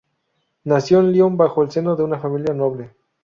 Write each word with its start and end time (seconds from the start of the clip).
Nació 0.63 0.99
en 0.99 1.11
Lyon 1.11 1.37
bajo 1.37 1.61
el 1.61 1.69
seno 1.69 1.95
de 1.95 2.01
una 2.03 2.17
familia 2.17 2.55
noble. 2.55 2.89